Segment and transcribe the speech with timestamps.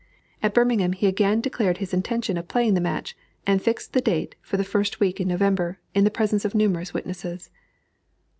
[0.41, 3.15] At Birmingham he again declared his intention of playing the match,
[3.45, 6.91] and fixed the date for the first week in November, in the presence of numerous
[6.91, 7.51] witnesses.